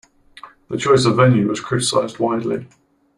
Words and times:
The 0.71 0.79
choice 0.79 1.05
of 1.05 1.15
venue 1.17 1.47
was 1.47 1.59
criticised 1.59 2.17
widely. 2.17 2.67